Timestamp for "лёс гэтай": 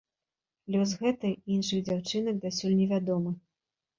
0.75-1.35